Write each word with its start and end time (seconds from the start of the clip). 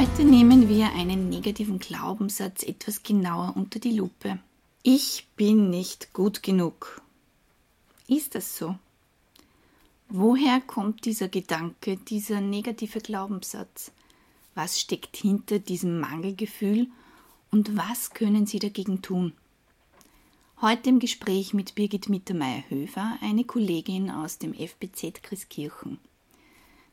Heute 0.00 0.24
nehmen 0.24 0.66
wir 0.70 0.94
einen 0.94 1.28
negativen 1.28 1.78
Glaubenssatz 1.78 2.62
etwas 2.62 3.02
genauer 3.02 3.52
unter 3.54 3.78
die 3.78 3.92
Lupe. 3.92 4.38
Ich 4.82 5.26
bin 5.36 5.68
nicht 5.68 6.14
gut 6.14 6.42
genug. 6.42 7.02
Ist 8.08 8.34
das 8.34 8.56
so? 8.56 8.76
Woher 10.08 10.62
kommt 10.62 11.04
dieser 11.04 11.28
Gedanke, 11.28 11.98
dieser 11.98 12.40
negative 12.40 13.00
Glaubenssatz? 13.00 13.92
Was 14.54 14.80
steckt 14.80 15.18
hinter 15.18 15.58
diesem 15.58 16.00
Mangelgefühl 16.00 16.86
und 17.50 17.76
was 17.76 18.08
können 18.08 18.46
Sie 18.46 18.58
dagegen 18.58 19.02
tun? 19.02 19.34
Heute 20.62 20.88
im 20.88 20.98
Gespräch 20.98 21.52
mit 21.52 21.74
Birgit 21.74 22.08
Mittermeier-Höfer, 22.08 23.18
eine 23.20 23.44
Kollegin 23.44 24.10
aus 24.10 24.38
dem 24.38 24.54
FBZ 24.54 25.22
Christkirchen. 25.22 25.98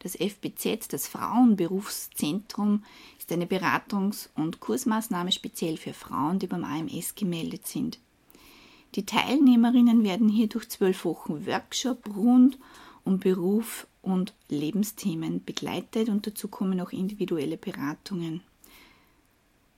Das 0.07 0.15
FBZ, 0.15 0.87
das 0.93 1.05
Frauenberufszentrum, 1.09 2.85
ist 3.19 3.29
eine 3.29 3.45
Beratungs- 3.45 4.29
und 4.35 4.61
Kursmaßnahme 4.61 5.33
speziell 5.33 5.75
für 5.75 5.91
Frauen, 5.91 6.39
die 6.39 6.47
beim 6.47 6.63
AMS 6.63 7.15
gemeldet 7.15 7.67
sind. 7.67 7.99
Die 8.95 9.05
Teilnehmerinnen 9.05 10.05
werden 10.05 10.29
hier 10.29 10.47
durch 10.47 10.69
zwölf 10.69 11.03
Wochen 11.03 11.45
Workshop 11.45 12.07
rund 12.15 12.57
um 13.03 13.19
Beruf 13.19 13.85
und 14.01 14.33
Lebensthemen 14.47 15.43
begleitet 15.43 16.07
und 16.07 16.25
dazu 16.25 16.47
kommen 16.47 16.79
auch 16.79 16.93
individuelle 16.93 17.57
Beratungen. 17.57 18.39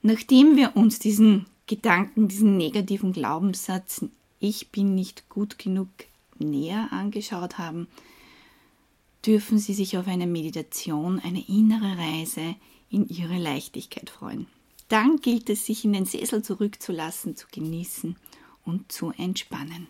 Nachdem 0.00 0.56
wir 0.56 0.76
uns 0.76 1.00
diesen 1.00 1.46
Gedanken, 1.66 2.28
diesen 2.28 2.56
negativen 2.56 3.12
Glaubenssatz, 3.12 4.04
ich 4.38 4.68
bin 4.68 4.94
nicht 4.94 5.28
gut 5.28 5.58
genug 5.58 5.88
näher 6.38 6.86
angeschaut 6.92 7.58
haben, 7.58 7.88
dürfen 9.26 9.58
Sie 9.58 9.74
sich 9.74 9.98
auf 9.98 10.06
eine 10.06 10.26
Meditation, 10.26 11.20
eine 11.20 11.46
innere 11.46 11.98
Reise 11.98 12.54
in 12.90 13.08
Ihre 13.08 13.38
Leichtigkeit 13.38 14.10
freuen. 14.10 14.46
Dann 14.88 15.18
gilt 15.18 15.48
es, 15.50 15.66
sich 15.66 15.84
in 15.84 15.92
den 15.92 16.04
Sessel 16.04 16.42
zurückzulassen, 16.42 17.36
zu 17.36 17.46
genießen 17.52 18.16
und 18.64 18.90
zu 18.90 19.12
entspannen. 19.16 19.86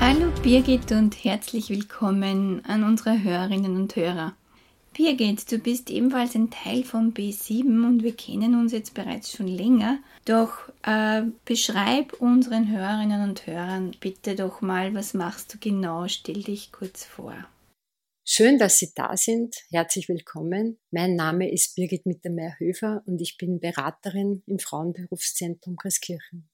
Hallo 0.00 0.32
Birgit 0.42 0.92
und 0.92 1.24
herzlich 1.24 1.68
willkommen 1.68 2.64
an 2.64 2.84
unsere 2.84 3.22
Hörerinnen 3.22 3.76
und 3.76 3.94
Hörer. 3.96 4.34
Birgit, 4.92 5.50
du 5.52 5.58
bist 5.58 5.88
ebenfalls 5.88 6.34
ein 6.34 6.50
Teil 6.50 6.82
von 6.82 7.14
B7 7.14 7.86
und 7.86 8.02
wir 8.02 8.14
kennen 8.14 8.58
uns 8.58 8.72
jetzt 8.72 8.92
bereits 8.92 9.32
schon 9.32 9.46
länger. 9.46 9.98
Doch 10.24 10.68
äh, 10.82 11.22
beschreib 11.44 12.20
unseren 12.20 12.68
Hörerinnen 12.68 13.28
und 13.28 13.46
Hörern 13.46 13.92
bitte 14.00 14.34
doch 14.34 14.60
mal, 14.60 14.94
was 14.94 15.14
machst 15.14 15.54
du 15.54 15.58
genau? 15.58 16.08
Stell 16.08 16.42
dich 16.42 16.72
kurz 16.72 17.04
vor. 17.04 17.34
Schön, 18.24 18.58
dass 18.58 18.78
Sie 18.78 18.92
da 18.94 19.16
sind. 19.16 19.56
Herzlich 19.70 20.08
willkommen. 20.08 20.78
Mein 20.90 21.14
Name 21.14 21.50
ist 21.50 21.76
Birgit 21.76 22.06
Mittermeier-Höfer 22.06 23.02
und 23.06 23.20
ich 23.20 23.36
bin 23.38 23.60
Beraterin 23.60 24.42
im 24.46 24.58
Frauenberufszentrum 24.58 25.76
Christkirchen. 25.76 26.49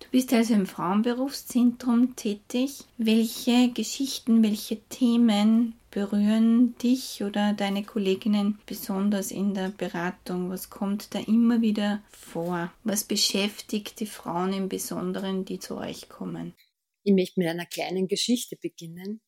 Du 0.00 0.08
bist 0.10 0.32
also 0.32 0.54
im 0.54 0.66
Frauenberufszentrum 0.66 2.16
tätig. 2.16 2.84
Welche 2.98 3.70
Geschichten, 3.72 4.42
welche 4.42 4.80
Themen 4.88 5.74
berühren 5.90 6.76
dich 6.78 7.22
oder 7.22 7.52
deine 7.52 7.84
Kolleginnen 7.84 8.58
besonders 8.66 9.30
in 9.30 9.54
der 9.54 9.68
Beratung? 9.68 10.50
Was 10.50 10.70
kommt 10.70 11.14
da 11.14 11.20
immer 11.20 11.60
wieder 11.60 12.02
vor? 12.10 12.72
Was 12.82 13.04
beschäftigt 13.04 14.00
die 14.00 14.06
Frauen 14.06 14.52
im 14.52 14.68
Besonderen, 14.68 15.44
die 15.44 15.60
zu 15.60 15.76
euch 15.76 16.08
kommen? 16.08 16.54
Ich 17.04 17.14
möchte 17.14 17.38
mit 17.38 17.48
einer 17.48 17.66
kleinen 17.66 18.08
Geschichte 18.08 18.56
beginnen. 18.56 19.20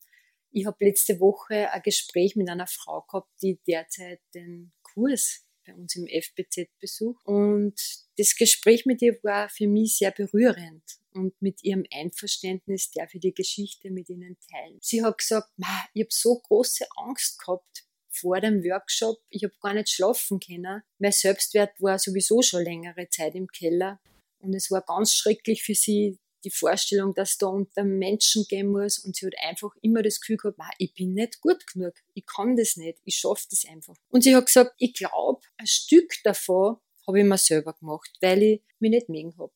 Ich 0.51 0.67
habe 0.67 0.85
letzte 0.85 1.21
Woche 1.21 1.71
ein 1.71 1.83
Gespräch 1.83 2.35
mit 2.35 2.49
einer 2.49 2.67
Frau 2.67 3.03
gehabt, 3.03 3.31
die 3.43 3.61
derzeit 3.67 4.21
den 4.35 4.73
Kurs 4.83 5.46
bei 5.67 5.75
uns 5.75 5.97
im 5.97 6.07
FBZ 6.07 6.69
besucht. 6.81 7.25
Und 7.27 7.75
das 8.17 8.35
Gespräch 8.37 8.87
mit 8.87 9.03
ihr 9.03 9.19
war 9.23 9.49
für 9.49 9.67
mich 9.67 9.99
sehr 9.99 10.11
berührend. 10.11 10.83
Und 11.13 11.41
mit 11.41 11.65
ihrem 11.65 11.85
Einverständnis 11.93 12.91
darf 12.91 13.15
ich 13.15 13.21
die 13.21 13.35
Geschichte 13.35 13.91
mit 13.91 14.09
ihnen 14.09 14.37
teilen. 14.51 14.79
Sie 14.83 15.03
hat 15.03 15.19
gesagt, 15.19 15.49
ich 15.95 16.03
habe 16.03 16.09
so 16.11 16.39
große 16.41 16.87
Angst 16.97 17.39
gehabt 17.39 17.87
vor 18.11 18.41
dem 18.41 18.63
Workshop. 18.65 19.19
Ich 19.31 19.45
habe 19.45 19.55
gar 19.61 19.75
nicht 19.75 19.89
schlafen 19.89 20.41
können. 20.41 20.83
Mein 20.99 21.13
Selbstwert 21.13 21.81
war 21.81 21.99
sowieso 21.99 22.43
schon 22.43 22.65
längere 22.65 23.09
Zeit 23.09 23.35
im 23.35 23.47
Keller. 23.47 24.01
Und 24.39 24.55
es 24.55 24.71
war 24.71 24.83
ganz 24.83 25.15
schrecklich 25.15 25.63
für 25.63 25.75
sie, 25.75 26.19
die 26.47 26.51
Vorstellung, 26.51 27.13
dass 27.13 27.39
da 27.39 27.49
unter 27.49 27.85
Menschen 27.85 28.47
gehen 28.49 28.69
muss 28.69 28.99
und 28.99 29.17
sie 29.17 29.27
hat 29.27 29.35
einfach 29.43 29.75
immer 29.83 30.03
das 30.03 30.21
Gefühl 30.21 30.37
gehabt, 30.37 30.59
ich 30.79 30.95
bin 30.95 31.13
nicht 31.13 31.41
gut 31.41 31.67
genug, 31.67 31.93
ich 32.15 32.25
kann 32.25 32.57
das 32.57 32.77
nicht, 32.77 32.99
ich 33.05 33.17
schaffe 33.17 33.47
das 33.51 33.67
einfach. 33.69 33.97
Und 34.09 34.23
sie 34.23 34.35
hat 34.35 34.47
gesagt, 34.47 34.75
ich 34.79 34.95
glaube, 34.95 35.41
ein 35.59 35.67
Stück 35.67 36.15
davon 36.23 36.77
habe 37.07 37.19
ich 37.19 37.25
mir 37.25 37.37
selber 37.37 37.75
gemacht, 37.75 38.11
weil 38.21 38.43
ich 38.43 38.63
mich 38.79 38.91
nicht 38.91 39.09
mögen 39.09 39.37
habe. 39.39 39.53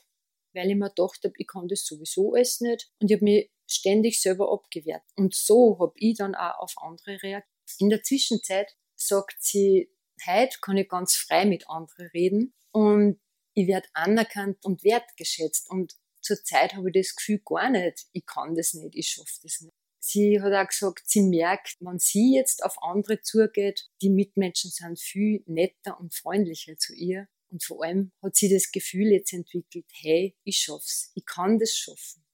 Weil 0.52 0.70
ich 0.70 0.76
mir 0.76 0.88
gedacht 0.88 1.20
habe, 1.22 1.34
ich 1.36 1.46
kann 1.46 1.68
das 1.68 1.86
sowieso 1.86 2.34
alles 2.34 2.60
nicht 2.60 2.90
und 2.98 3.10
ich 3.10 3.16
habe 3.16 3.24
mich 3.24 3.50
ständig 3.68 4.20
selber 4.20 4.52
abgewehrt. 4.52 5.04
Und 5.16 5.32
so 5.34 5.78
habe 5.78 5.92
ich 5.96 6.16
dann 6.16 6.34
auch 6.34 6.58
auf 6.58 6.74
andere 6.82 7.22
reagiert. 7.22 7.44
In 7.78 7.88
der 7.88 8.02
Zwischenzeit 8.02 8.76
sagt 8.96 9.36
sie, 9.38 9.92
heute 10.26 10.58
kann 10.60 10.76
ich 10.76 10.88
ganz 10.88 11.14
frei 11.14 11.44
mit 11.46 11.70
anderen 11.70 12.08
reden 12.08 12.52
und 12.72 13.20
ich 13.54 13.68
werde 13.68 13.88
anerkannt 13.92 14.64
und 14.64 14.82
wertgeschätzt. 14.82 15.70
Und 15.70 15.94
zurzeit 16.20 16.74
habe 16.74 16.88
ich 16.90 16.94
das 16.94 17.16
Gefühl 17.16 17.40
gar 17.44 17.70
nicht, 17.70 18.06
ich 18.12 18.26
kann 18.26 18.54
das 18.54 18.74
nicht, 18.74 18.94
ich 18.94 19.08
schaffe 19.08 19.40
das 19.42 19.60
nicht. 19.60 19.74
Sie 20.02 20.40
hat 20.40 20.52
auch 20.54 20.66
gesagt, 20.66 21.02
sie 21.04 21.22
merkt, 21.22 21.76
wenn 21.80 21.98
sie 21.98 22.34
jetzt 22.34 22.64
auf 22.64 22.82
andere 22.82 23.20
zugeht, 23.20 23.90
die 24.00 24.08
Mitmenschen 24.08 24.70
sind 24.70 24.98
viel 24.98 25.42
netter 25.46 26.00
und 26.00 26.14
freundlicher 26.14 26.76
zu 26.78 26.94
ihr. 26.94 27.28
Und 27.50 27.62
vor 27.64 27.84
allem 27.84 28.12
hat 28.22 28.36
sie 28.36 28.48
das 28.48 28.70
Gefühl 28.72 29.08
jetzt 29.08 29.32
entwickelt, 29.32 29.84
hey, 29.92 30.36
ich 30.44 30.58
schaff's, 30.58 31.12
ich 31.14 31.26
kann 31.26 31.58
das 31.58 31.76
schaffen. 31.76 32.24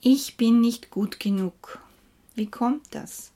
Ich 0.00 0.36
bin 0.36 0.60
nicht 0.60 0.90
gut 0.90 1.18
genug. 1.18 1.80
Wie 2.34 2.50
kommt 2.50 2.94
das? 2.94 3.32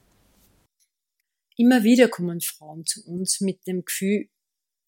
Immer 1.55 1.83
wieder 1.83 2.09
kommen 2.09 2.41
Frauen 2.41 2.85
zu 2.85 3.03
uns 3.07 3.41
mit 3.41 3.65
dem 3.65 3.85
Gefühl, 3.85 4.29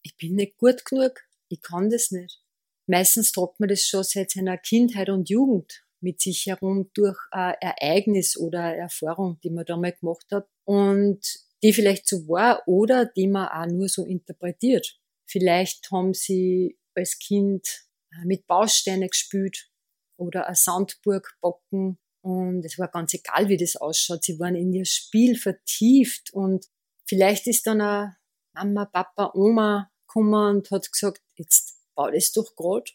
ich 0.03 0.15
bin 0.17 0.35
nicht 0.35 0.57
gut 0.57 0.85
genug, 0.85 1.19
ich 1.47 1.61
kann 1.61 1.89
das 1.89 2.11
nicht. 2.11 2.43
Meistens 2.89 3.31
tragt 3.31 3.59
man 3.59 3.69
das 3.69 3.83
schon 3.83 4.03
seit 4.03 4.31
seiner 4.31 4.57
Kindheit 4.57 5.09
und 5.09 5.29
Jugend 5.29 5.85
mit 6.01 6.19
sich 6.21 6.47
herum 6.47 6.89
durch 6.95 7.19
ein 7.29 7.53
Ereignis 7.61 8.35
oder 8.35 8.75
Erfahrung, 8.75 9.39
die 9.43 9.51
man 9.51 9.65
da 9.65 9.77
mal 9.77 9.91
gemacht 9.91 10.25
hat 10.31 10.47
und 10.65 11.21
die 11.61 11.71
vielleicht 11.71 12.07
so 12.07 12.27
war 12.27 12.67
oder 12.67 13.05
die 13.05 13.27
man 13.27 13.47
auch 13.47 13.71
nur 13.71 13.89
so 13.89 14.05
interpretiert. 14.05 14.99
Vielleicht 15.29 15.91
haben 15.91 16.15
sie 16.15 16.79
als 16.95 17.19
Kind 17.19 17.85
äh, 18.11 18.25
mit 18.25 18.47
Bausteine 18.47 19.07
gespielt 19.07 19.69
oder 20.17 20.47
eine 20.47 20.55
Sandburg 20.55 21.37
backen 21.41 21.99
und 22.21 22.65
es 22.65 22.79
war 22.79 22.87
ganz 22.87 23.13
egal, 23.13 23.49
wie 23.49 23.57
das 23.57 23.75
ausschaut. 23.75 24.23
Sie 24.23 24.39
waren 24.39 24.55
in 24.55 24.73
ihr 24.73 24.85
Spiel 24.85 25.37
vertieft 25.37 26.33
und 26.33 26.65
vielleicht 27.05 27.45
ist 27.45 27.67
dann 27.67 27.81
eine 27.81 28.17
Mama, 28.55 28.85
Papa, 28.85 29.31
Oma 29.35 29.91
gekommen 30.07 30.55
und 30.55 30.71
hat 30.71 30.91
gesagt, 30.91 31.21
jetzt 31.35 31.68
bau 31.99 32.11
das 32.11 32.31
doch 32.31 32.55
grad, 32.55 32.89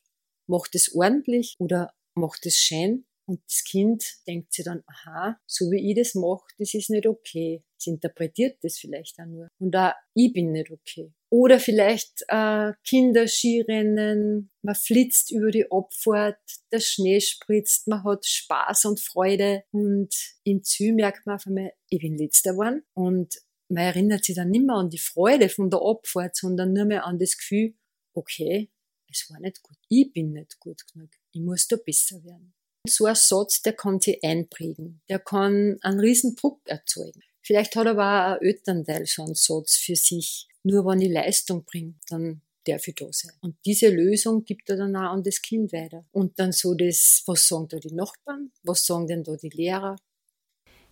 mach 0.48 0.66
das 0.72 0.94
ordentlich 0.94 1.54
oder 1.58 1.92
mach 2.14 2.36
das 2.42 2.54
schön. 2.54 3.06
Und 3.26 3.40
das 3.48 3.64
Kind 3.64 4.04
denkt 4.26 4.52
sich 4.52 4.66
dann, 4.66 4.82
aha, 4.86 5.38
so 5.46 5.70
wie 5.70 5.90
ich 5.90 5.96
das 5.96 6.14
mache, 6.14 6.44
das 6.58 6.74
ist 6.74 6.90
nicht 6.90 7.06
okay. 7.06 7.64
Sie 7.78 7.90
interpretiert 7.90 8.58
das 8.62 8.78
vielleicht 8.78 9.18
auch 9.18 9.24
nur. 9.24 9.48
Und 9.58 9.74
auch, 9.76 9.92
ich 10.14 10.30
bin 10.32 10.52
nicht 10.52 10.70
okay. 10.70 11.10
Oder 11.30 11.58
vielleicht 11.58 12.22
äh, 12.28 12.72
Kinderskirennen, 12.86 14.50
man 14.62 14.74
flitzt 14.74 15.32
über 15.32 15.50
die 15.50 15.70
Abfahrt, 15.70 16.38
der 16.70 16.80
Schnee 16.80 17.20
spritzt, 17.20 17.88
man 17.88 18.04
hat 18.04 18.26
Spaß 18.26 18.84
und 18.84 19.00
Freude 19.00 19.64
und 19.70 20.14
im 20.44 20.62
Ziel 20.62 20.92
merkt 20.92 21.24
man 21.24 21.36
auf 21.36 21.46
einmal, 21.46 21.72
ich 21.88 22.00
bin 22.00 22.18
letzter 22.18 22.52
geworden 22.52 22.82
und 22.92 23.34
man 23.68 23.84
erinnert 23.84 24.24
sich 24.24 24.36
dann 24.36 24.50
nicht 24.50 24.66
mehr 24.66 24.76
an 24.76 24.90
die 24.90 24.98
Freude 24.98 25.48
von 25.48 25.70
der 25.70 25.80
Abfahrt, 25.80 26.36
sondern 26.36 26.74
nur 26.74 26.84
mehr 26.84 27.06
an 27.06 27.18
das 27.18 27.38
Gefühl, 27.38 27.74
okay, 28.14 28.70
es 29.14 29.30
war 29.30 29.40
nicht 29.40 29.62
gut, 29.62 29.76
ich 29.88 30.12
bin 30.12 30.32
nicht 30.32 30.58
gut 30.58 30.82
genug, 30.92 31.10
ich 31.32 31.40
muss 31.40 31.66
da 31.68 31.76
besser 31.76 32.22
werden. 32.24 32.52
So 32.86 33.06
ein 33.06 33.14
Satz, 33.14 33.62
der 33.62 33.72
kann 33.72 34.00
sich 34.00 34.22
einprägen, 34.22 35.00
der 35.08 35.18
kann 35.18 35.78
einen 35.80 36.00
riesen 36.00 36.36
Druck 36.36 36.60
erzeugen. 36.66 37.22
Vielleicht 37.42 37.76
hat 37.76 37.86
aber 37.86 38.02
auch 38.02 38.40
ein 38.40 38.46
Elternteil 38.46 39.06
so 39.06 39.22
einen 39.22 39.34
Satz 39.34 39.76
für 39.76 39.96
sich, 39.96 40.48
nur 40.62 40.84
wenn 40.86 41.00
ich 41.00 41.12
Leistung 41.12 41.64
bringe, 41.64 41.94
dann 42.08 42.42
darf 42.64 42.88
ich 42.88 42.94
da 42.94 43.06
sein. 43.10 43.32
Und 43.40 43.56
diese 43.64 43.88
Lösung 43.88 44.44
gibt 44.44 44.68
er 44.70 44.76
dann 44.76 44.96
auch 44.96 45.12
an 45.12 45.22
das 45.22 45.42
Kind 45.42 45.72
weiter. 45.72 46.04
Und 46.12 46.38
dann 46.38 46.52
so 46.52 46.74
das, 46.74 47.22
was 47.26 47.46
sagen 47.46 47.68
da 47.68 47.78
die 47.78 47.92
Nachbarn, 47.92 48.50
was 48.62 48.86
sagen 48.86 49.06
denn 49.06 49.22
da 49.22 49.36
die 49.36 49.50
Lehrer, 49.50 49.96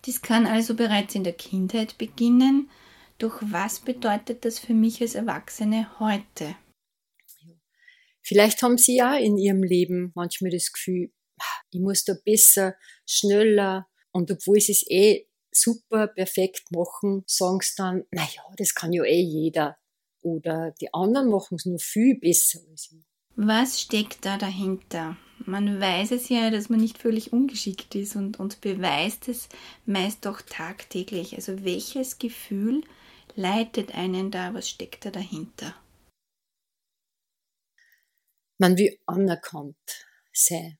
dies 0.04 0.20
kann 0.20 0.46
also 0.46 0.74
bereits 0.74 1.14
in 1.14 1.24
der 1.24 1.32
Kindheit 1.32 1.96
beginnen. 1.96 2.68
Doch 3.18 3.40
was 3.40 3.80
bedeutet 3.80 4.44
das 4.44 4.58
für 4.58 4.74
mich 4.74 5.00
als 5.00 5.14
Erwachsene 5.14 6.00
heute? 6.00 6.56
Vielleicht 8.22 8.62
haben 8.62 8.78
Sie 8.78 8.96
ja 8.96 9.16
in 9.16 9.36
Ihrem 9.36 9.62
Leben 9.62 10.12
manchmal 10.14 10.50
das 10.50 10.72
Gefühl, 10.72 11.12
ich 11.70 11.80
muss 11.80 12.04
da 12.04 12.14
besser, 12.24 12.74
schneller 13.06 13.88
und 14.12 14.30
obwohl 14.30 14.60
Sie 14.60 14.72
es 14.72 14.84
eh 14.88 15.26
super 15.50 16.06
perfekt 16.06 16.70
machen, 16.70 17.24
sagen 17.26 17.60
Sie 17.60 17.74
dann, 17.76 18.04
naja, 18.10 18.42
das 18.56 18.74
kann 18.74 18.92
ja 18.92 19.04
eh 19.04 19.20
jeder. 19.20 19.76
Oder 20.22 20.72
die 20.80 20.92
anderen 20.94 21.28
machen 21.30 21.56
es 21.56 21.66
nur 21.66 21.78
viel 21.78 22.18
besser 22.18 22.60
als 22.70 22.90
ich. 22.92 23.04
Was 23.34 23.80
steckt 23.80 24.24
da 24.24 24.36
dahinter? 24.36 25.16
Man 25.44 25.80
weiß 25.80 26.12
es 26.12 26.28
ja, 26.28 26.50
dass 26.50 26.68
man 26.68 26.80
nicht 26.80 26.98
völlig 26.98 27.32
ungeschickt 27.32 27.94
ist 27.94 28.14
und, 28.14 28.38
und 28.38 28.60
beweist 28.60 29.28
es 29.28 29.48
meist 29.86 30.24
doch 30.26 30.42
tagtäglich. 30.42 31.34
Also 31.34 31.64
welches 31.64 32.18
Gefühl 32.18 32.82
leitet 33.34 33.94
einen 33.94 34.30
da? 34.30 34.54
Was 34.54 34.68
steckt 34.68 35.04
da 35.04 35.10
dahinter? 35.10 35.74
Man 38.62 38.78
will 38.78 38.96
anerkannt 39.06 39.76
sein, 40.32 40.78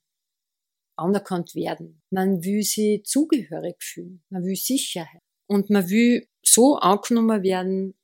anerkannt 0.97 1.55
werden. 1.55 2.03
Man 2.11 2.45
will 2.45 2.63
sich 2.63 3.05
zugehörig 3.05 3.83
fühlen. 3.83 4.23
Man 4.31 4.45
will 4.45 4.57
Sicherheit. 4.57 5.23
Und 5.47 5.69
man 5.69 5.89
will 5.91 6.29
so 6.43 6.77
angenommen 6.77 7.43
werden, 7.43 7.95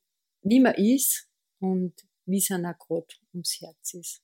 wie 0.41 0.59
man 0.59 0.75
ist 0.75 1.27
und 1.59 1.93
wie 2.25 2.37
es 2.37 2.51
einer 2.51 2.73
gerade 2.73 3.07
ums 3.33 3.61
Herz 3.61 3.93
ist 3.93 4.21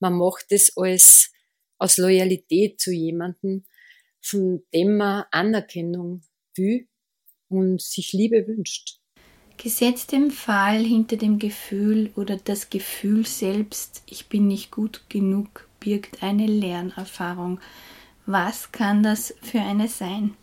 man 0.00 0.14
macht 0.14 0.46
es 0.50 0.76
als 0.76 1.32
aus 1.78 1.98
Loyalität 1.98 2.80
zu 2.80 2.90
jemandem, 2.90 3.64
von 4.20 4.64
dem 4.74 4.96
man 4.96 5.24
Anerkennung 5.30 6.22
will 6.56 6.88
und 7.48 7.80
sich 7.80 8.12
Liebe 8.12 8.46
wünscht. 8.46 8.99
Gesetzt 9.62 10.14
im 10.14 10.30
Fall 10.30 10.82
hinter 10.82 11.18
dem 11.18 11.38
Gefühl 11.38 12.14
oder 12.16 12.38
das 12.38 12.70
Gefühl 12.70 13.26
selbst, 13.26 14.02
ich 14.06 14.30
bin 14.30 14.48
nicht 14.48 14.70
gut 14.70 15.04
genug, 15.10 15.68
birgt 15.80 16.22
eine 16.22 16.46
Lernerfahrung. 16.46 17.60
Was 18.24 18.72
kann 18.72 19.02
das 19.02 19.34
für 19.42 19.60
eine 19.60 19.88
sein? 19.88 20.34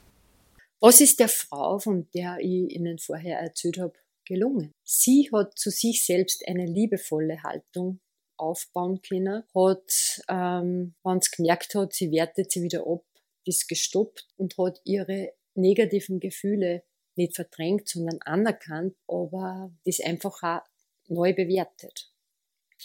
Was 0.79 1.01
ist 1.01 1.19
der 1.19 1.29
Frau, 1.29 1.79
von 1.79 2.07
der 2.13 2.37
ich 2.41 2.75
Ihnen 2.75 2.99
vorher 2.99 3.39
erzählt 3.39 3.79
habe, 3.79 3.95
gelungen? 4.23 4.71
Sie 4.83 5.27
hat 5.33 5.57
zu 5.57 5.71
sich 5.71 6.05
selbst 6.05 6.47
eine 6.47 6.67
liebevolle 6.67 7.41
Haltung 7.41 7.99
aufbauen 8.37 9.01
können, 9.01 9.41
hat, 9.55 10.21
ähm, 10.29 10.93
wenn 11.03 11.21
sie 11.21 11.31
gemerkt 11.37 11.73
hat, 11.73 11.91
sie 11.91 12.11
wertet 12.11 12.51
sie 12.51 12.61
wieder 12.61 12.85
ab, 12.85 13.03
ist 13.45 13.67
gestoppt 13.67 14.27
und 14.37 14.59
hat 14.59 14.79
ihre 14.83 15.33
negativen 15.55 16.19
Gefühle 16.19 16.83
nicht 17.17 17.35
verdrängt, 17.35 17.87
sondern 17.87 18.19
anerkannt, 18.21 18.95
aber 19.07 19.71
das 19.85 19.99
einfach 19.99 20.41
auch 20.43 20.61
neu 21.07 21.33
bewertet. 21.33 22.11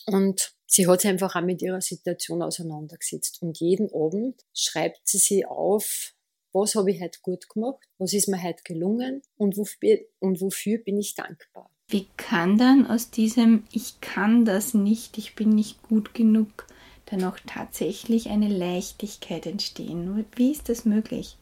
Und 0.06 0.55
sie 0.67 0.87
hat 0.87 1.02
sich 1.02 1.11
einfach 1.11 1.37
auch 1.37 1.43
mit 1.43 1.62
ihrer 1.62 1.81
Situation 1.81 2.43
auseinandergesetzt. 2.43 3.43
Und 3.43 3.61
jeden 3.61 3.93
Abend 3.93 4.43
schreibt 4.55 5.06
sie 5.06 5.19
sich 5.19 5.46
auf, 5.46 6.14
was 6.52 6.75
habe 6.75 6.90
ich 6.90 7.00
heute 7.00 7.19
gut 7.23 7.49
gemacht, 7.49 7.79
was 7.99 8.12
ist 8.12 8.29
mir 8.29 8.43
heute 8.43 8.62
gelungen 8.64 9.23
und 9.37 9.56
wofür, 9.56 9.99
und 10.19 10.40
wofür 10.40 10.79
bin 10.79 10.99
ich 10.99 11.14
dankbar. 11.14 11.70
Wie 11.88 12.06
kann 12.17 12.58
dann 12.58 12.87
aus 12.87 13.11
diesem 13.11 13.64
Ich 13.73 14.00
kann 14.00 14.44
das 14.44 14.75
nicht, 14.75 15.19
ich 15.19 15.34
bin 15.34 15.50
nicht 15.50 15.82
gut 15.82 16.14
genug, 16.14 16.67
dann 17.06 17.25
auch 17.25 17.38
tatsächlich 17.46 18.29
eine 18.29 18.49
Leichtigkeit 18.49 19.46
entstehen? 19.46 20.25
Wie 20.37 20.52
ist 20.52 20.69
das 20.69 20.84
möglich? 20.84 21.37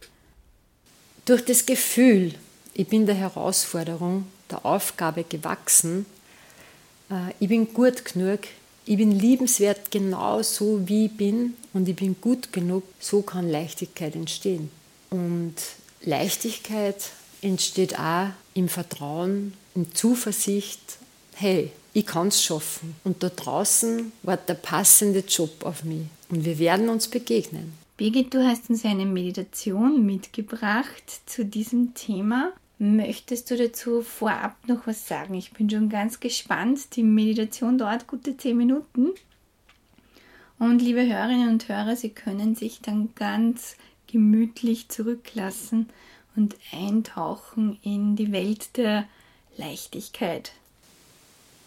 Durch 1.24 1.44
das 1.44 1.66
Gefühl, 1.66 2.34
ich 2.80 2.88
bin 2.88 3.04
der 3.04 3.14
Herausforderung, 3.14 4.24
der 4.50 4.64
Aufgabe 4.64 5.22
gewachsen, 5.22 6.06
äh, 7.10 7.34
ich 7.38 7.48
bin 7.48 7.74
gut 7.74 8.06
genug, 8.06 8.40
ich 8.86 8.96
bin 8.96 9.12
liebenswert 9.12 9.90
genau 9.90 10.40
so, 10.40 10.88
wie 10.88 11.04
ich 11.04 11.12
bin 11.14 11.54
und 11.74 11.86
ich 11.90 11.96
bin 11.96 12.16
gut 12.22 12.54
genug, 12.54 12.84
so 12.98 13.20
kann 13.20 13.50
Leichtigkeit 13.50 14.14
entstehen. 14.14 14.70
Und 15.10 15.56
Leichtigkeit 16.00 17.10
entsteht 17.42 17.98
auch 17.98 18.28
im 18.54 18.70
Vertrauen, 18.70 19.52
in 19.74 19.94
Zuversicht, 19.94 20.80
hey, 21.34 21.72
ich 21.92 22.06
kann 22.06 22.28
es 22.28 22.42
schaffen. 22.42 22.96
Und 23.04 23.22
da 23.22 23.28
draußen 23.28 24.10
wartet 24.22 24.48
der 24.48 24.54
passende 24.54 25.18
Job 25.20 25.66
auf 25.66 25.84
mich. 25.84 26.06
Und 26.30 26.46
wir 26.46 26.58
werden 26.58 26.88
uns 26.88 27.08
begegnen. 27.08 27.74
Birgit, 27.98 28.32
du 28.32 28.42
hast 28.42 28.70
uns 28.70 28.86
eine 28.86 29.04
Meditation 29.04 30.06
mitgebracht 30.06 31.04
zu 31.26 31.44
diesem 31.44 31.92
Thema. 31.92 32.54
Möchtest 32.82 33.50
du 33.50 33.58
dazu 33.58 34.00
vorab 34.00 34.56
noch 34.66 34.86
was 34.86 35.06
sagen? 35.06 35.34
Ich 35.34 35.52
bin 35.52 35.68
schon 35.68 35.90
ganz 35.90 36.18
gespannt. 36.18 36.96
Die 36.96 37.02
Meditation 37.02 37.76
dauert 37.76 38.06
gute 38.06 38.38
zehn 38.38 38.56
Minuten. 38.56 39.10
Und 40.58 40.80
liebe 40.80 41.06
Hörerinnen 41.06 41.50
und 41.50 41.68
Hörer, 41.68 41.94
Sie 41.94 42.08
können 42.08 42.54
sich 42.54 42.80
dann 42.80 43.14
ganz 43.14 43.76
gemütlich 44.06 44.88
zurücklassen 44.88 45.90
und 46.36 46.56
eintauchen 46.72 47.78
in 47.82 48.16
die 48.16 48.32
Welt 48.32 48.74
der 48.78 49.06
Leichtigkeit. 49.58 50.52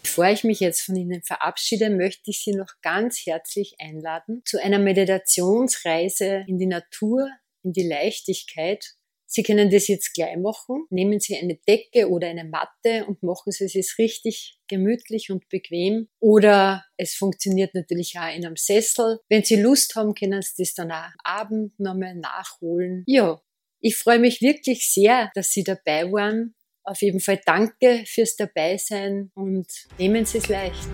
Bevor 0.02 0.26
ich 0.26 0.42
mich 0.42 0.58
jetzt 0.58 0.80
von 0.80 0.96
Ihnen 0.96 1.22
verabschiede, 1.22 1.90
möchte 1.90 2.32
ich 2.32 2.42
Sie 2.42 2.56
noch 2.56 2.72
ganz 2.82 3.24
herzlich 3.24 3.76
einladen 3.78 4.42
zu 4.44 4.60
einer 4.60 4.80
Meditationsreise 4.80 6.44
in 6.48 6.58
die 6.58 6.66
Natur, 6.66 7.28
in 7.62 7.72
die 7.72 7.86
Leichtigkeit. 7.86 8.96
Sie 9.34 9.42
können 9.42 9.68
das 9.68 9.88
jetzt 9.88 10.14
gleich 10.14 10.36
machen. 10.36 10.86
Nehmen 10.90 11.18
Sie 11.18 11.36
eine 11.36 11.56
Decke 11.56 12.08
oder 12.08 12.28
eine 12.28 12.44
Matte 12.44 13.04
und 13.04 13.20
machen 13.24 13.50
Sie 13.50 13.64
es 13.64 13.98
richtig 13.98 14.60
gemütlich 14.68 15.32
und 15.32 15.48
bequem. 15.48 16.06
Oder 16.20 16.84
es 16.96 17.16
funktioniert 17.16 17.74
natürlich 17.74 18.14
auch 18.16 18.32
in 18.32 18.46
einem 18.46 18.54
Sessel. 18.54 19.18
Wenn 19.28 19.42
Sie 19.42 19.56
Lust 19.56 19.96
haben, 19.96 20.14
können 20.14 20.40
Sie 20.40 20.62
das 20.62 20.74
dann 20.74 20.92
auch 20.92 21.10
Abend 21.24 21.80
nochmal 21.80 22.14
nachholen. 22.14 23.02
Ja, 23.08 23.42
ich 23.80 23.96
freue 23.96 24.20
mich 24.20 24.40
wirklich 24.40 24.88
sehr, 24.88 25.32
dass 25.34 25.50
Sie 25.50 25.64
dabei 25.64 26.12
waren. 26.12 26.54
Auf 26.84 27.02
jeden 27.02 27.18
Fall 27.18 27.40
danke 27.44 28.04
fürs 28.06 28.36
Dabeisein 28.36 29.32
und 29.34 29.66
nehmen 29.98 30.24
Sie 30.26 30.38
es 30.38 30.46
leicht. 30.46 30.88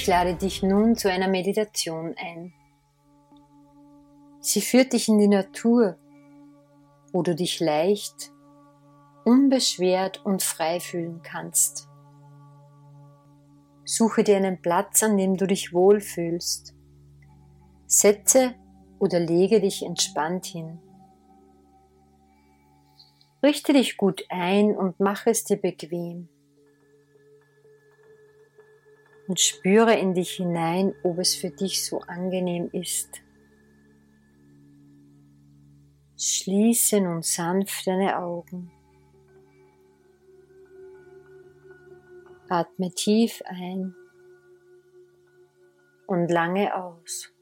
Ich 0.00 0.06
lade 0.06 0.34
dich 0.34 0.62
nun 0.62 0.96
zu 0.96 1.10
einer 1.10 1.28
Meditation 1.28 2.14
ein. 2.16 2.54
Sie 4.40 4.62
führt 4.62 4.94
dich 4.94 5.10
in 5.10 5.18
die 5.18 5.28
Natur, 5.28 5.98
wo 7.12 7.20
du 7.20 7.34
dich 7.34 7.60
leicht, 7.60 8.32
unbeschwert 9.26 10.24
und 10.24 10.42
frei 10.42 10.80
fühlen 10.80 11.20
kannst. 11.22 11.86
Suche 13.84 14.24
dir 14.24 14.38
einen 14.38 14.62
Platz, 14.62 15.02
an 15.02 15.18
dem 15.18 15.36
du 15.36 15.46
dich 15.46 15.74
wohlfühlst. 15.74 16.74
Setze 17.86 18.54
oder 19.00 19.20
lege 19.20 19.60
dich 19.60 19.82
entspannt 19.82 20.46
hin. 20.46 20.78
Richte 23.42 23.74
dich 23.74 23.98
gut 23.98 24.24
ein 24.30 24.74
und 24.74 24.98
mache 24.98 25.28
es 25.28 25.44
dir 25.44 25.58
bequem. 25.58 26.30
Und 29.30 29.38
spüre 29.38 29.96
in 29.96 30.12
dich 30.12 30.32
hinein, 30.32 30.92
ob 31.04 31.18
es 31.18 31.36
für 31.36 31.50
dich 31.50 31.84
so 31.86 32.00
angenehm 32.00 32.68
ist. 32.72 33.22
Schließe 36.18 37.00
nun 37.00 37.22
sanft 37.22 37.86
deine 37.86 38.18
Augen. 38.18 38.72
Atme 42.48 42.90
tief 42.90 43.40
ein 43.44 43.94
und 46.08 46.28
lange 46.28 46.74
aus. 46.74 47.32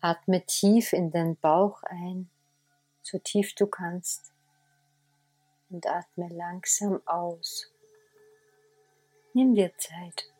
Atme 0.00 0.44
tief 0.46 0.92
in 0.92 1.12
den 1.12 1.36
Bauch 1.36 1.80
ein, 1.84 2.28
so 3.02 3.20
tief 3.20 3.54
du 3.54 3.68
kannst. 3.68 4.31
Und 5.72 5.86
atme 5.86 6.28
langsam 6.28 7.00
aus. 7.06 7.72
Nimm 9.32 9.54
dir 9.54 9.72
Zeit. 9.78 10.30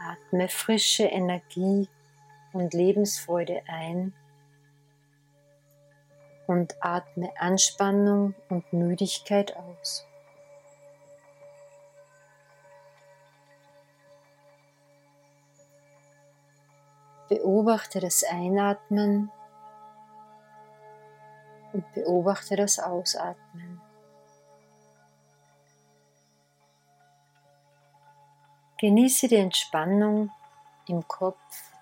Atme 0.00 0.48
frische 0.48 1.04
Energie 1.04 1.88
und 2.52 2.74
Lebensfreude 2.74 3.62
ein 3.68 4.12
und 6.48 6.76
atme 6.80 7.30
Anspannung 7.38 8.34
und 8.48 8.72
Müdigkeit 8.72 9.56
aus. 9.56 10.04
Beobachte 17.28 18.00
das 18.00 18.24
Einatmen 18.24 19.30
und 21.76 21.92
beobachte 21.92 22.56
das 22.56 22.78
Ausatmen. 22.78 23.82
Genieße 28.78 29.28
die 29.28 29.36
Entspannung 29.36 30.30
im 30.86 31.06
Kopf, 31.06 31.72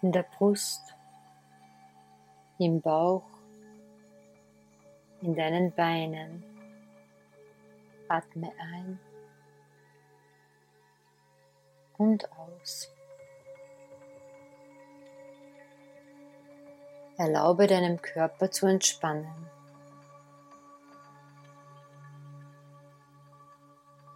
in 0.00 0.12
der 0.12 0.22
Brust, 0.22 0.94
im 2.58 2.80
Bauch, 2.80 3.28
in 5.22 5.34
deinen 5.34 5.72
Beinen. 5.72 6.44
Atme 8.08 8.52
ein 8.60 9.00
und 11.96 12.30
aus. 12.32 12.97
Erlaube 17.18 17.66
deinem 17.66 18.00
Körper 18.00 18.48
zu 18.48 18.66
entspannen. 18.68 19.50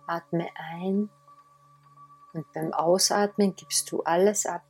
Atme 0.06 0.48
ein 0.54 1.10
und 2.32 2.52
beim 2.52 2.72
Ausatmen 2.72 3.56
gibst 3.56 3.90
du 3.90 4.04
alles 4.04 4.46
ab, 4.46 4.62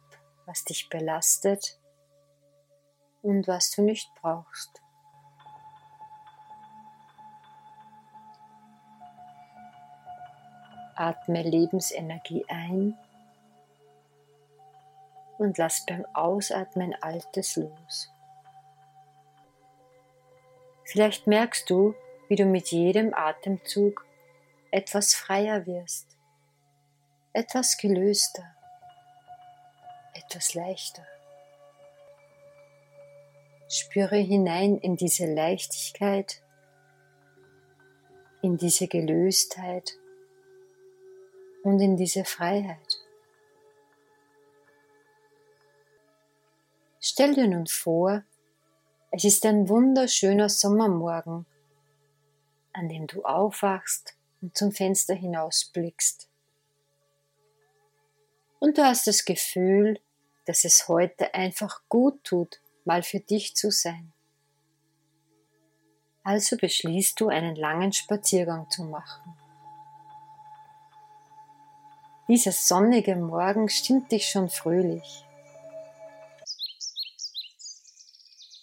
was 0.46 0.64
dich 0.64 0.88
belastet 0.88 1.78
und 3.20 3.46
was 3.46 3.70
du 3.72 3.82
nicht 3.82 4.10
brauchst. 4.22 4.80
Atme 10.96 11.42
Lebensenergie 11.42 12.46
ein 12.48 12.96
und 15.36 15.58
lass 15.58 15.84
beim 15.84 16.06
Ausatmen 16.14 16.94
Altes 17.02 17.56
los. 17.56 18.10
Vielleicht 20.84 21.26
merkst 21.26 21.68
du, 21.70 21.94
wie 22.28 22.36
du 22.36 22.44
mit 22.44 22.68
jedem 22.68 23.14
Atemzug 23.14 24.04
etwas 24.70 25.14
freier 25.14 25.66
wirst, 25.66 26.16
etwas 27.32 27.76
gelöster, 27.76 28.54
etwas 30.14 30.54
leichter. 30.54 31.06
Spüre 33.68 34.16
hinein 34.16 34.78
in 34.78 34.96
diese 34.96 35.26
Leichtigkeit, 35.26 36.42
in 38.42 38.56
diese 38.56 38.88
Gelöstheit 38.88 39.92
und 41.62 41.80
in 41.80 41.96
diese 41.96 42.24
Freiheit. 42.24 43.02
Stell 47.00 47.34
dir 47.34 47.48
nun 47.48 47.66
vor, 47.66 48.24
es 49.14 49.24
ist 49.24 49.44
ein 49.44 49.68
wunderschöner 49.68 50.48
Sommermorgen, 50.48 51.44
an 52.72 52.88
dem 52.88 53.06
du 53.06 53.22
aufwachst 53.24 54.14
und 54.40 54.56
zum 54.56 54.72
Fenster 54.72 55.14
hinausblickst. 55.14 56.30
Und 58.58 58.78
du 58.78 58.84
hast 58.84 59.06
das 59.06 59.26
Gefühl, 59.26 60.00
dass 60.46 60.64
es 60.64 60.88
heute 60.88 61.34
einfach 61.34 61.82
gut 61.90 62.24
tut, 62.24 62.62
mal 62.86 63.02
für 63.02 63.20
dich 63.20 63.54
zu 63.54 63.70
sein. 63.70 64.14
Also 66.24 66.56
beschließt 66.56 67.20
du, 67.20 67.28
einen 67.28 67.54
langen 67.54 67.92
Spaziergang 67.92 68.70
zu 68.70 68.84
machen. 68.84 69.36
Dieser 72.28 72.52
sonnige 72.52 73.14
Morgen 73.16 73.68
stimmt 73.68 74.10
dich 74.10 74.30
schon 74.30 74.48
fröhlich. 74.48 75.26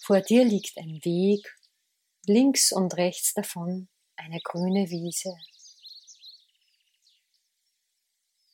Vor 0.09 0.21
dir 0.21 0.43
liegt 0.43 0.75
ein 0.79 1.05
Weg, 1.05 1.55
links 2.25 2.71
und 2.71 2.97
rechts 2.97 3.35
davon 3.35 3.89
eine 4.15 4.39
grüne 4.41 4.89
Wiese. 4.89 5.37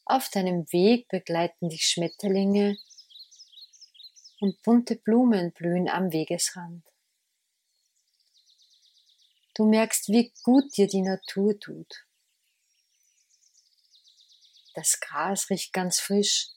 Auf 0.04 0.28
deinem 0.28 0.70
Weg 0.74 1.08
begleiten 1.08 1.70
dich 1.70 1.88
Schmetterlinge 1.88 2.78
und 4.42 4.62
bunte 4.64 4.98
Blumen 4.98 5.54
blühen 5.54 5.88
am 5.88 6.12
Wegesrand. 6.12 6.86
Du 9.54 9.64
merkst, 9.64 10.10
wie 10.10 10.34
gut 10.44 10.76
dir 10.76 10.88
die 10.88 11.04
Natur 11.04 11.58
tut. 11.58 12.06
Das 14.74 15.00
Gras 15.00 15.50
riecht 15.50 15.72
ganz 15.72 16.02
frisch 16.02 16.50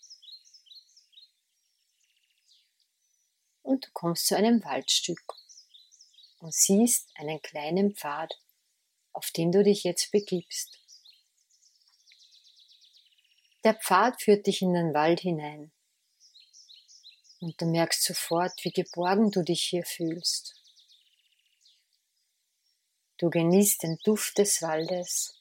und 3.78 3.86
du 3.86 3.90
kommst 3.92 4.26
zu 4.26 4.36
einem 4.36 4.64
Waldstück 4.64 5.22
und 6.40 6.52
siehst 6.52 7.08
einen 7.14 7.40
kleinen 7.40 7.94
Pfad, 7.94 8.36
auf 9.12 9.30
den 9.30 9.52
du 9.52 9.62
dich 9.62 9.84
jetzt 9.84 10.10
begibst. 10.10 10.80
Der 13.62 13.74
Pfad 13.74 14.20
führt 14.20 14.48
dich 14.48 14.62
in 14.62 14.74
den 14.74 14.94
Wald 14.94 15.20
hinein 15.20 15.70
und 17.38 17.60
du 17.60 17.66
merkst 17.66 18.02
sofort, 18.02 18.52
wie 18.64 18.72
geborgen 18.72 19.30
du 19.30 19.44
dich 19.44 19.62
hier 19.62 19.84
fühlst. 19.84 20.56
Du 23.18 23.30
genießt 23.30 23.84
den 23.84 23.96
Duft 24.02 24.38
des 24.38 24.60
Waldes 24.60 25.36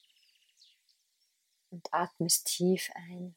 und 1.70 1.92
atmest 1.92 2.46
tief 2.46 2.88
ein. 2.94 3.34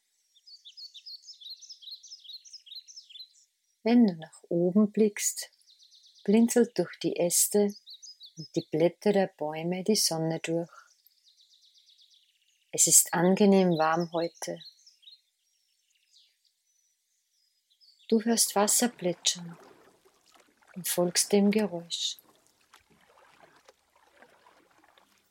Wenn 3.84 4.06
du 4.06 4.14
nach 4.14 4.44
oben 4.48 4.92
blickst, 4.92 5.50
blinzelt 6.24 6.78
durch 6.78 7.00
die 7.00 7.16
Äste 7.16 7.74
und 8.38 8.56
die 8.56 8.68
Blätter 8.70 9.12
der 9.12 9.28
Bäume 9.28 9.84
die 9.84 9.96
Sonne 9.96 10.40
durch. 10.40 10.70
Es 12.72 12.86
ist 12.86 13.12
angenehm 13.12 13.78
warm 13.80 14.12
heute. 14.14 14.60
Du 18.08 18.22
hörst 18.22 18.56
Wasser 18.56 18.90
plätschern 18.90 19.58
und 20.76 20.88
folgst 20.88 21.32
dem 21.32 21.50
Geräusch. 21.50 22.20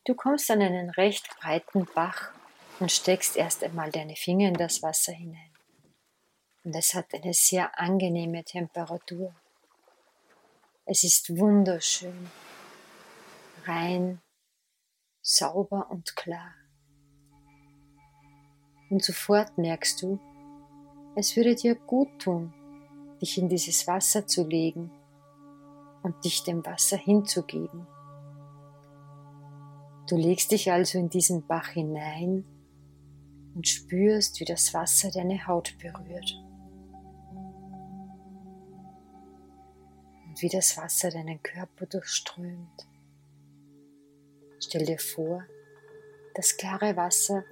Du 0.04 0.14
kommst 0.14 0.50
an 0.50 0.61
einen 0.61 0.90
recht 0.90 1.28
breiten 1.38 1.87
Bach 1.95 2.33
und 2.80 2.90
steckst 2.90 3.37
erst 3.37 3.62
einmal 3.62 3.92
deine 3.92 4.16
Finger 4.16 4.49
in 4.49 4.54
das 4.54 4.83
Wasser 4.83 5.12
hinein 5.12 5.50
und 6.64 6.74
es 6.74 6.94
hat 6.94 7.14
eine 7.14 7.32
sehr 7.32 7.78
angenehme 7.78 8.44
Temperatur. 8.44 9.34
Es 10.84 11.04
ist 11.04 11.36
wunderschön, 11.38 12.28
rein, 13.64 14.20
sauber 15.22 15.90
und 15.90 16.16
klar. 16.16 16.54
Und 18.90 19.02
sofort 19.04 19.56
merkst 19.56 20.02
du, 20.02 20.18
es 21.16 21.36
würde 21.36 21.54
dir 21.54 21.74
gut 21.74 22.18
tun, 22.18 22.52
dich 23.20 23.38
in 23.38 23.48
dieses 23.48 23.86
Wasser 23.86 24.26
zu 24.26 24.46
legen 24.46 24.90
und 26.02 26.24
dich 26.24 26.42
dem 26.42 26.64
Wasser 26.64 26.96
hinzugeben. 26.96 27.86
Du 30.08 30.16
legst 30.16 30.50
dich 30.50 30.72
also 30.72 30.98
in 30.98 31.08
diesen 31.08 31.46
Bach 31.46 31.68
hinein 31.68 32.44
und 33.54 33.68
spürst, 33.68 34.40
wie 34.40 34.44
das 34.44 34.74
Wasser 34.74 35.10
deine 35.10 35.46
Haut 35.46 35.76
berührt. 35.78 36.34
Wie 40.42 40.49
das 40.49 40.76
Wasser 40.76 41.11
deinen 41.11 41.42
Körper 41.42 41.87
durchströmt. 41.87 42.87
Stell 44.59 44.85
dir 44.85 44.99
vor, 44.99 45.44
das 46.35 46.56
klare 46.56 46.97
Wasser 46.97 47.44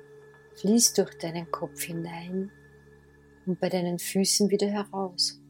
fließt 0.60 0.98
durch 0.98 1.16
deinen 1.18 1.50
Kopf 1.50 1.82
hinein 1.82 2.50
und 3.46 3.60
bei 3.60 3.68
deinen 3.68 3.98
Füßen 3.98 4.50
wieder 4.50 4.68
heraus. 4.68 5.40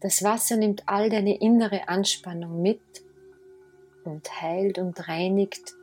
Das 0.00 0.22
Wasser 0.22 0.56
nimmt 0.56 0.88
all 0.88 1.10
deine 1.10 1.40
innere 1.40 1.88
Anspannung 1.88 2.60
mit 2.60 2.82
und 4.04 4.40
heilt 4.40 4.78
und 4.78 5.08
reinigt 5.08 5.74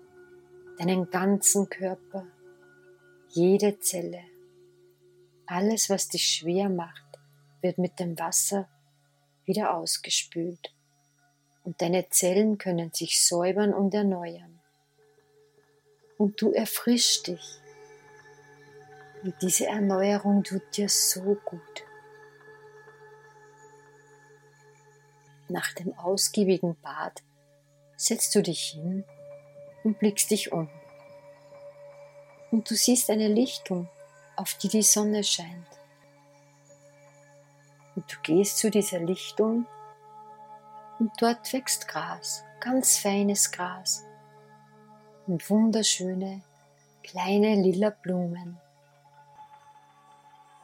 deinen 0.78 1.10
ganzen 1.10 1.70
Körper, 1.70 2.28
jede 3.30 3.80
Zelle. 3.80 4.22
Alles, 5.46 5.90
was 5.90 6.10
dich 6.10 6.26
schwer 6.26 6.70
macht, 6.70 7.20
wird 7.62 7.78
mit 7.78 8.00
dem 8.00 8.18
Wasser 8.20 8.70
wieder 9.50 9.74
ausgespült 9.74 10.74
und 11.64 11.82
deine 11.82 12.08
Zellen 12.10 12.60
können 12.60 12.94
sich 12.94 13.26
säubern 13.26 13.74
und 13.74 13.94
erneuern. 13.96 14.62
Und 16.18 16.40
du 16.42 16.52
erfrischst 16.52 17.28
dich. 17.28 17.60
Und 19.24 19.34
diese 19.42 19.66
Erneuerung 19.66 20.44
tut 20.44 20.62
dir 20.78 20.88
so 20.88 21.36
gut. 21.44 21.84
Nach 25.48 25.74
dem 25.74 25.98
ausgiebigen 25.98 26.80
Bad 26.82 27.24
setzt 27.98 28.36
du 28.36 28.44
dich 28.44 28.76
hin 28.76 29.04
und 29.84 29.98
blickst 29.98 30.30
dich 30.30 30.52
um. 30.52 30.70
Und 32.52 32.70
du 32.70 32.76
siehst 32.76 33.10
eine 33.10 33.28
Lichtung, 33.28 33.90
auf 34.36 34.54
die 34.54 34.68
die 34.68 34.84
Sonne 34.84 35.24
scheint. 35.24 35.79
Und 37.96 38.12
du 38.12 38.18
gehst 38.22 38.58
zu 38.58 38.70
dieser 38.70 39.00
Lichtung 39.00 39.66
und 41.00 41.12
dort 41.20 41.52
wächst 41.54 41.88
Gras, 41.88 42.44
ganz 42.60 42.98
feines 42.98 43.52
Gras 43.52 44.06
und 45.28 45.50
wunderschöne 45.50 46.42
kleine 47.04 47.56
lila 47.56 47.90
Blumen. 47.90 48.60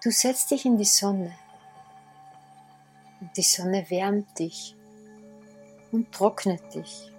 Du 0.04 0.12
setzt 0.12 0.52
dich 0.52 0.66
in 0.66 0.78
die 0.78 0.86
Sonne 0.86 1.36
und 3.22 3.36
die 3.38 3.42
Sonne 3.42 3.90
wärmt 3.90 4.38
dich 4.38 4.76
und 5.92 6.12
trocknet 6.12 6.74
dich. 6.76 7.12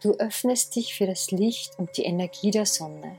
Du 0.00 0.12
öffnest 0.12 0.76
dich 0.76 0.94
für 0.94 1.06
das 1.06 1.32
Licht 1.32 1.76
und 1.78 1.96
die 1.96 2.04
Energie 2.04 2.52
der 2.52 2.66
Sonne. 2.66 3.18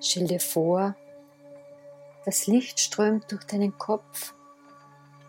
Stell 0.00 0.26
dir 0.26 0.40
vor, 0.40 0.96
das 2.26 2.48
Licht 2.48 2.80
strömt 2.80 3.30
durch 3.30 3.44
deinen 3.44 3.78
Kopf 3.78 4.34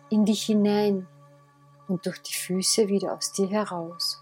in 0.10 0.26
dich 0.26 0.48
hinein 0.48 1.08
und 1.88 2.08
durch 2.08 2.20
die 2.24 2.34
Füße 2.34 2.88
wieder 2.88 3.14
aus 3.14 3.32
dir 3.34 3.48
heraus. 3.48 4.20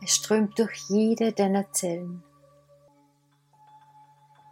Es 0.00 0.14
strömt 0.14 0.56
durch 0.56 0.84
jede 0.88 1.32
deiner 1.32 1.70
Zellen 1.72 2.22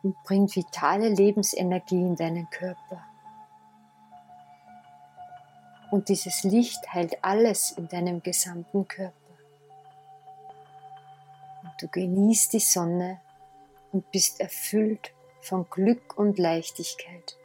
und 0.03 0.17
bringt 0.25 0.57
vitale 0.57 1.11
Lebensenergie 1.11 2.03
in 2.03 2.17
deinen 2.17 2.51
Körper. 2.51 3.05
Und 5.93 6.09
dieses 6.09 6.43
Licht 6.43 6.93
heilt 6.93 7.23
alles 7.23 7.71
in 7.71 7.87
deinem 7.87 8.21
gesamten 8.21 8.89
Körper. 8.89 9.15
Und 11.63 11.73
du 11.81 11.87
genießt 11.87 12.53
die 12.53 12.59
Sonne 12.59 13.21
und 13.93 14.11
bist 14.11 14.41
erfüllt 14.41 15.13
von 15.47 15.71
Glück 15.71 16.19
und 16.19 16.39
Leichtigkeit. 16.39 17.37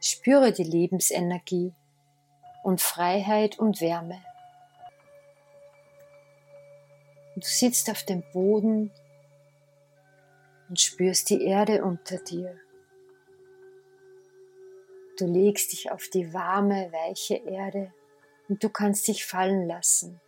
Spüre 0.00 0.52
die 0.52 0.62
Lebensenergie 0.62 1.74
und 2.62 2.80
Freiheit 2.80 3.58
und 3.58 3.80
Wärme. 3.80 4.22
Du 7.34 7.42
sitzt 7.42 7.90
auf 7.90 8.04
dem 8.04 8.22
Boden 8.32 8.92
und 10.68 10.80
spürst 10.80 11.30
die 11.30 11.44
Erde 11.44 11.82
unter 11.84 12.18
dir. 12.18 12.56
Du 15.18 15.26
legst 15.26 15.72
dich 15.72 15.90
auf 15.90 16.08
die 16.08 16.32
warme, 16.32 16.92
weiche 16.92 17.36
Erde 17.36 17.92
und 18.48 18.62
du 18.62 18.68
kannst 18.68 19.08
dich 19.08 19.26
fallen 19.26 19.66
lassen, 19.66 20.20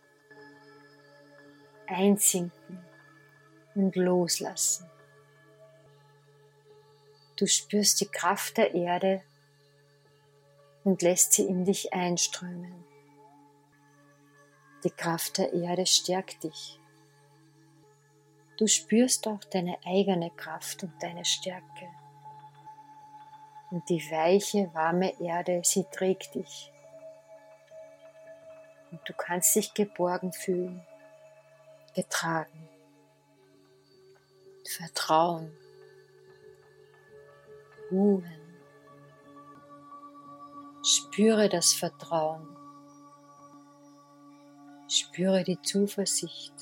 einsinken 1.87 2.83
und 3.73 3.95
loslassen. 3.95 4.92
Du 7.43 7.47
spürst 7.47 7.99
die 7.99 8.07
Kraft 8.07 8.55
der 8.55 8.73
Erde 8.73 9.21
und 10.85 11.01
lässt 11.01 11.33
sie 11.33 11.45
in 11.45 11.65
dich 11.65 11.91
einströmen. 11.91 12.85
Die 14.85 14.89
Kraft 14.89 15.39
der 15.39 15.51
Erde 15.51 15.85
stärkt 15.85 16.45
dich. 16.45 16.79
Du 18.55 18.65
spürst 18.65 19.27
auch 19.27 19.43
deine 19.43 19.77
eigene 19.83 20.31
Kraft 20.31 20.83
und 20.83 20.93
deine 21.03 21.25
Stärke. 21.25 21.89
Und 23.71 23.89
die 23.89 24.09
weiche, 24.09 24.73
warme 24.73 25.19
Erde, 25.19 25.59
sie 25.65 25.83
trägt 25.91 26.35
dich. 26.35 26.71
Und 28.89 29.01
du 29.03 29.11
kannst 29.11 29.53
dich 29.53 29.73
geborgen 29.73 30.31
fühlen, 30.31 30.81
getragen, 31.93 32.69
vertrauen, 34.63 35.51
ruhen. 37.93 38.25
Spüre 40.83 41.47
das 41.47 41.73
Vertrauen. 41.73 42.47
Spüre 44.89 45.43
die 45.43 45.61
Zuversicht, 45.61 46.53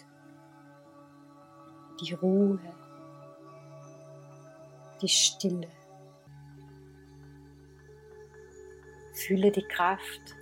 die 1.99 2.13
Ruhe, 2.13 2.59
die 5.01 5.07
Stille. 5.07 5.69
Fühle 9.13 9.51
die 9.51 9.63
Kraft, 9.63 10.35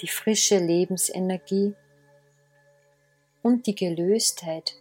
die 0.00 0.08
frische 0.08 0.58
Lebensenergie 0.58 1.74
und 3.42 3.66
die 3.66 3.74
Gelöstheit, 3.74 4.74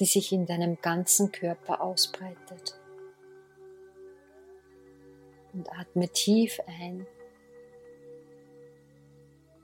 die 0.00 0.04
sich 0.04 0.32
in 0.32 0.46
deinem 0.46 0.80
ganzen 0.80 1.32
Körper 1.32 1.80
ausbreitet 1.80 2.78
und 5.56 5.72
atme 5.72 6.08
tief 6.08 6.60
ein 6.66 7.06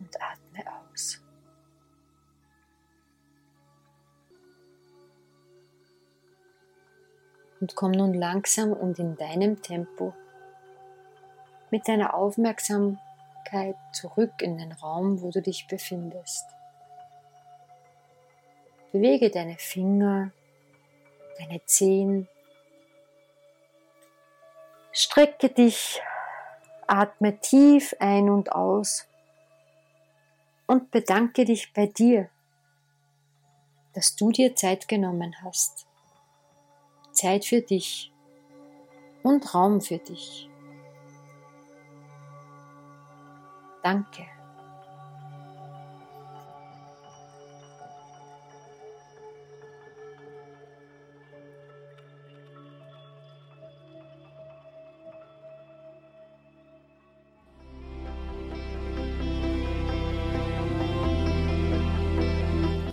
und 0.01 0.23
atme 0.23 0.73
aus. 0.91 1.21
Und 7.61 7.77
komm 7.77 7.93
nun 7.93 8.15
langsam 8.15 8.73
und 8.73 8.99
in 8.99 9.17
deinem 9.17 9.61
Tempo 9.63 10.15
mit 11.71 11.87
deiner 11.87 12.15
Aufmerksamkeit 12.15 13.77
zurück 13.93 14.33
in 14.41 14.59
den 14.59 14.73
Raum, 14.73 15.21
wo 15.23 15.31
du 15.31 15.41
dich 15.41 15.67
befindest. 15.69 16.45
Bewege 18.93 19.31
deine 19.31 19.57
Finger, 19.57 20.33
deine 21.39 21.65
Zehen, 21.65 22.29
Strecke 24.93 25.49
dich, 25.49 26.01
atme 26.87 27.39
tief 27.41 27.95
ein 27.99 28.29
und 28.29 28.53
aus 28.53 29.07
und 30.67 30.91
bedanke 30.91 31.47
dich 31.47 31.73
bei 31.73 31.87
dir, 31.87 32.29
dass 33.95 34.17
du 34.17 34.31
dir 34.31 34.55
Zeit 34.55 34.89
genommen 34.89 35.35
hast. 35.43 35.87
Zeit 37.13 37.47
für 37.47 37.63
dich 37.63 38.13
und 39.23 39.55
Raum 39.55 39.81
für 39.81 39.99
dich. 39.99 40.49
Danke. 43.83 44.32